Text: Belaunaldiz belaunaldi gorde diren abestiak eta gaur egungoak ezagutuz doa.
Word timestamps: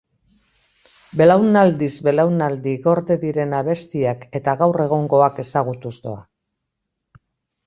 Belaunaldiz 1.19 1.89
belaunaldi 2.07 2.73
gorde 2.87 3.17
diren 3.25 3.53
abestiak 3.59 4.25
eta 4.41 4.57
gaur 4.63 4.83
egungoak 4.87 5.39
ezagutuz 5.45 5.95
doa. 6.09 6.19